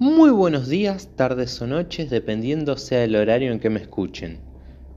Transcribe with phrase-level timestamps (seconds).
[0.00, 4.38] Muy buenos días, tardes o noches, dependiendo sea el horario en que me escuchen.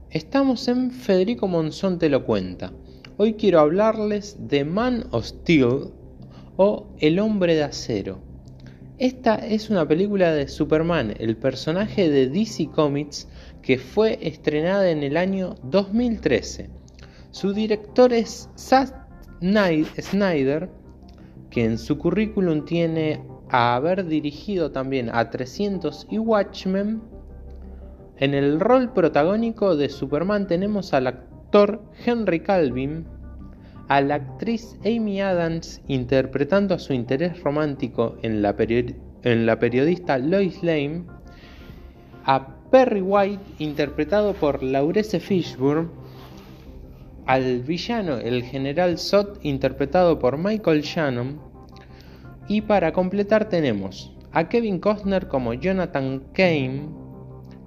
[0.08, 2.72] Estamos en Federico Monzón te lo cuenta.
[3.18, 5.90] Hoy quiero hablarles de Man of Steel
[6.56, 8.18] o El hombre de acero.
[8.96, 13.28] Esta es una película de Superman, el personaje de DC Comics
[13.60, 16.70] que fue estrenada en el año 2013.
[17.30, 19.06] Su director es Zack
[20.00, 20.70] Snyder,
[21.50, 23.20] que en su currículum tiene
[23.54, 27.00] a haber dirigido también a 300 y Watchmen,
[28.16, 33.06] en el rol protagónico de Superman tenemos al actor Henry Calvin,
[33.86, 38.56] a la actriz Amy Adams interpretando a su interés romántico en la,
[39.22, 41.04] en la periodista Lois Lane,
[42.24, 45.90] a Perry White interpretado por Laurence Fishburne,
[47.26, 51.53] al villano el general Zod interpretado por Michael Shannon,
[52.48, 56.88] y para completar tenemos a Kevin Costner como Jonathan Kane,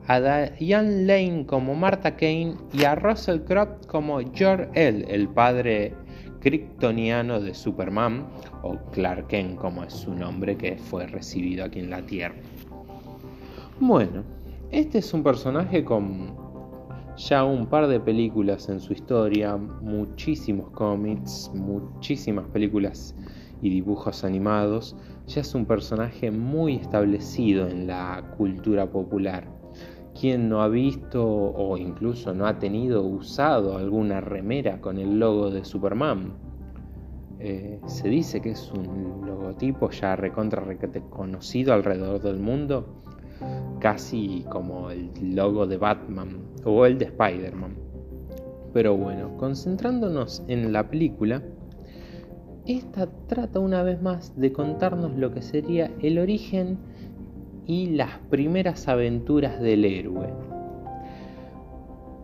[0.07, 0.19] a
[0.59, 5.93] Diane Lane como Martha Kane y a Russell Crowe como Jor-El, el padre
[6.39, 8.27] kryptoniano de Superman,
[8.63, 12.35] o Clark Kent como es su nombre que fue recibido aquí en la Tierra.
[13.79, 14.23] Bueno,
[14.71, 16.35] este es un personaje con
[17.17, 23.15] ya un par de películas en su historia, muchísimos cómics, muchísimas películas
[23.61, 24.95] y dibujos animados,
[25.27, 29.47] ya es un personaje muy establecido en la cultura popular.
[30.19, 35.51] Quien no ha visto o incluso no ha tenido usado alguna remera con el logo
[35.51, 36.33] de Superman?
[37.39, 40.63] Eh, se dice que es un logotipo ya recontra
[41.11, 43.03] conocido alrededor del mundo,
[43.79, 47.75] casi como el logo de Batman o el de Spider-Man.
[48.73, 51.43] Pero bueno, concentrándonos en la película,
[52.67, 56.77] esta trata una vez más de contarnos lo que sería el origen
[57.65, 60.33] y las primeras aventuras del héroe.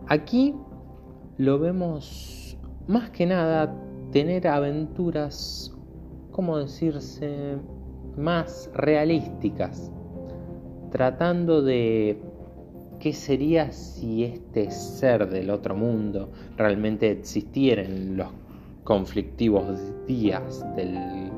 [0.06, 0.54] Aquí
[1.38, 3.74] lo vemos más que nada
[4.12, 5.74] tener aventuras,
[6.30, 7.56] como decirse,
[8.16, 9.90] más realísticas,
[10.90, 12.20] tratando de
[13.00, 18.28] qué sería si este ser del otro mundo realmente existiera en los
[18.84, 21.30] conflictivos días de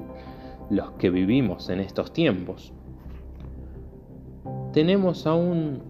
[0.71, 2.73] los que vivimos en estos tiempos.
[4.73, 5.83] Tenemos a un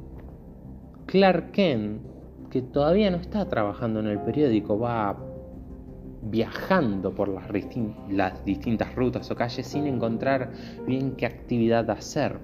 [1.07, 2.03] Clark Kent
[2.51, 5.17] que todavía no está trabajando en el periódico, va
[6.23, 7.49] viajando por las,
[8.11, 10.53] las distintas rutas o calles sin encontrar
[10.87, 12.39] bien qué actividad hacer.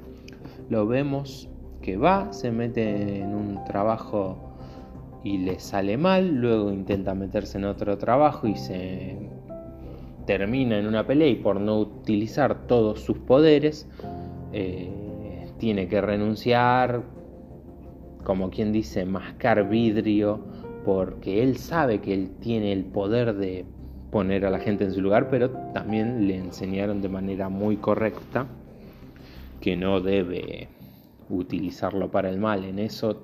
[0.68, 1.48] Lo vemos
[1.80, 4.51] que va, se mete en un trabajo
[5.24, 9.16] y le sale mal, luego intenta meterse en otro trabajo y se
[10.26, 13.88] termina en una pelea y por no utilizar todos sus poderes
[14.52, 17.02] eh, tiene que renunciar,
[18.24, 20.40] como quien dice, mascar vidrio,
[20.84, 23.64] porque él sabe que él tiene el poder de
[24.10, 28.46] poner a la gente en su lugar, pero también le enseñaron de manera muy correcta
[29.60, 30.68] que no debe
[31.30, 32.64] utilizarlo para el mal.
[32.64, 33.22] En eso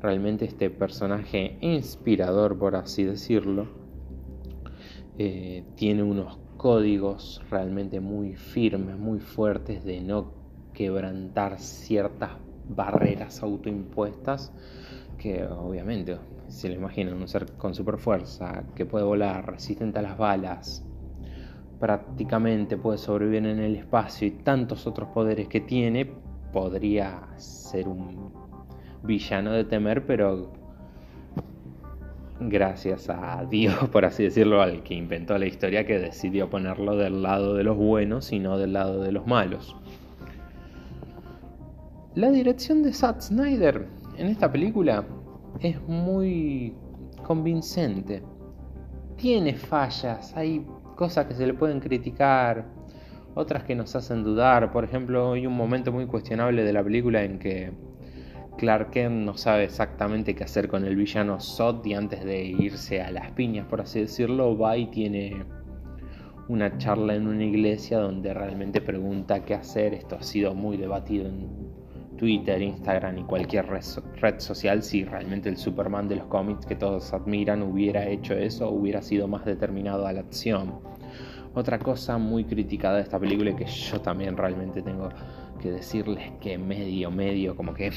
[0.00, 3.66] realmente este personaje inspirador, por así decirlo,
[5.18, 10.32] eh, tiene unos códigos realmente muy firmes, muy fuertes de no
[10.72, 12.30] quebrantar ciertas
[12.68, 14.52] barreras autoimpuestas
[15.18, 20.02] que obviamente se le imaginan un ser con super fuerza, que puede volar, resistente a
[20.02, 20.86] las balas,
[21.80, 26.10] prácticamente puede sobrevivir en el espacio y tantos otros poderes que tiene,
[26.52, 28.47] podría ser un
[29.02, 30.52] villano de temer, pero
[32.40, 37.22] gracias a Dios, por así decirlo, al que inventó la historia, que decidió ponerlo del
[37.22, 39.76] lado de los buenos y no del lado de los malos.
[42.14, 43.86] La dirección de Zack Snyder
[44.16, 45.04] en esta película
[45.60, 46.74] es muy
[47.24, 48.22] convincente.
[49.16, 50.64] Tiene fallas, hay
[50.96, 52.66] cosas que se le pueden criticar,
[53.34, 54.72] otras que nos hacen dudar.
[54.72, 57.72] Por ejemplo, hay un momento muy cuestionable de la película en que
[58.58, 63.00] Clark Kent no sabe exactamente qué hacer con el villano Zod y antes de irse
[63.00, 65.44] a las piñas, por así decirlo, va y tiene
[66.48, 69.94] una charla en una iglesia donde realmente pregunta qué hacer.
[69.94, 71.46] Esto ha sido muy debatido en
[72.16, 77.12] Twitter, Instagram y cualquier red social si realmente el Superman de los cómics que todos
[77.12, 80.80] admiran hubiera hecho eso, hubiera sido más determinado a la acción.
[81.54, 85.10] Otra cosa muy criticada de esta película y que yo también realmente tengo
[85.62, 87.90] que decirles que medio, medio, como que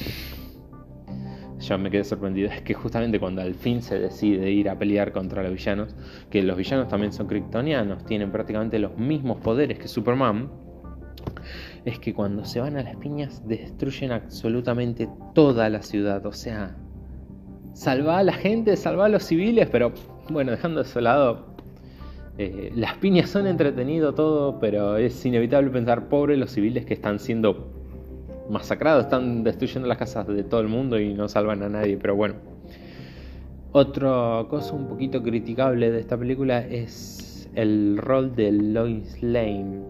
[1.61, 5.11] yo me quedé sorprendido es que justamente cuando al fin se decide ir a pelear
[5.11, 5.95] contra los villanos,
[6.29, 10.49] que los villanos también son kryptonianos, tienen prácticamente los mismos poderes que Superman,
[11.85, 16.25] es que cuando se van a las piñas destruyen absolutamente toda la ciudad.
[16.25, 16.75] O sea,
[17.73, 19.93] salva a la gente, salva a los civiles, pero
[20.29, 21.55] bueno, dejando eso de lado,
[22.37, 27.19] eh, las piñas son entretenido todo, pero es inevitable pensar, pobre los civiles que están
[27.19, 27.80] siendo
[28.51, 32.15] masacrados, están destruyendo las casas de todo el mundo y no salvan a nadie, pero
[32.15, 32.35] bueno.
[33.71, 39.81] Otra cosa un poquito criticable de esta película es el rol de Lois Lane,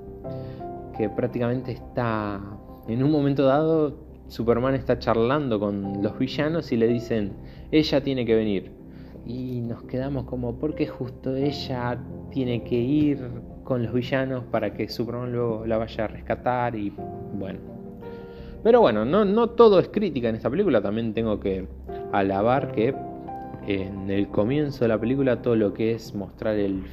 [0.98, 2.40] que prácticamente está
[2.88, 7.34] en un momento dado Superman está charlando con los villanos y le dicen,
[7.70, 8.72] ella tiene que venir.
[9.26, 12.00] Y nos quedamos como, ¿por qué justo ella
[12.32, 13.20] tiene que ir
[13.66, 16.76] con los villanos para que Superman luego la vaya a rescatar?
[16.76, 16.94] Y
[17.34, 17.81] bueno.
[18.64, 21.68] Pero bueno, no, no todo es crítica en esta película, también tengo que
[22.12, 22.94] alabar que
[23.68, 26.84] en el comienzo de la película todo lo que es mostrar el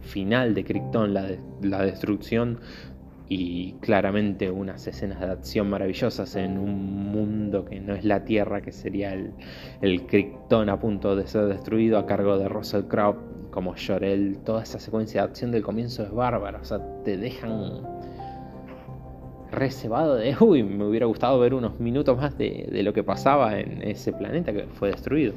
[0.00, 1.28] final de Krypton, la,
[1.62, 2.60] la destrucción
[3.28, 8.60] y claramente unas escenas de acción maravillosas en un mundo que no es la Tierra,
[8.60, 9.32] que sería el,
[9.82, 13.18] el Krypton a punto de ser destruido a cargo de Russell Crowe
[13.50, 14.38] como Jorel.
[14.44, 17.82] Toda esa secuencia de acción del comienzo es bárbara, o sea, te dejan
[19.50, 23.82] reservado de, uy, me hubiera gustado ver unos minutos más de, lo que pasaba en
[23.82, 25.34] ese planeta que fue destruido.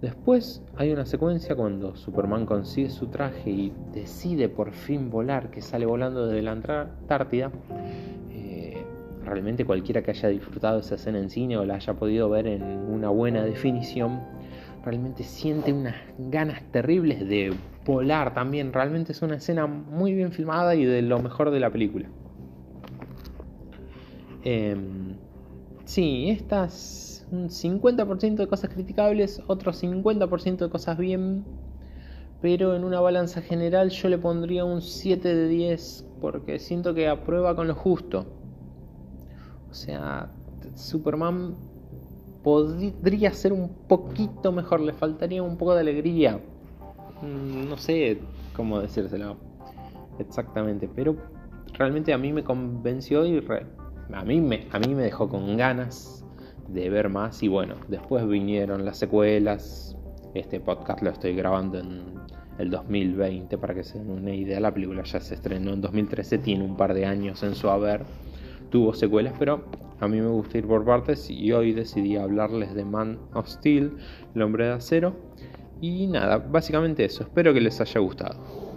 [0.00, 5.60] Después hay una secuencia cuando Superman consigue su traje y decide por fin volar, que
[5.60, 7.50] sale volando desde la Antártida.
[8.30, 8.84] Eh,
[9.24, 12.62] realmente cualquiera que haya disfrutado esa escena en cine o la haya podido ver en
[12.62, 14.20] una buena definición,
[14.84, 17.52] realmente siente unas ganas terribles de
[17.84, 18.72] volar también.
[18.72, 22.08] Realmente es una escena muy bien filmada y de lo mejor de la película.
[24.50, 25.14] Em,
[25.84, 31.44] sí, estas un 50% de cosas criticables, otro 50% de cosas bien,
[32.40, 37.08] pero en una balanza general yo le pondría un 7 de 10 porque siento que
[37.08, 38.24] aprueba con lo justo.
[39.70, 40.30] O sea,
[40.76, 41.54] Superman
[42.42, 46.40] podría ser un poquito mejor, le faltaría un poco de alegría.
[47.20, 48.18] Mm, no sé
[48.56, 49.36] cómo decírselo
[50.18, 51.16] exactamente, pero
[51.74, 53.40] realmente a mí me convenció y
[54.12, 54.58] a, mí me,
[55.02, 56.24] dejó con ganas
[56.68, 59.96] de ver más y bueno, después vinieron las secuelas.
[60.34, 62.14] Este podcast lo estoy grabando en
[62.58, 64.60] el 2020 para que se den una idea.
[64.60, 68.02] La película ya se estrenó en 2013, tiene un par de años en su haber.
[68.70, 69.64] Tuvo secuelas, pero
[70.00, 73.96] a mí me gusta ir por partes y hoy decidí hablarles de Man of Steel,
[74.34, 75.16] el hombre de acero.
[75.80, 77.22] Y nada, básicamente eso.
[77.22, 78.67] Espero que les haya gustado.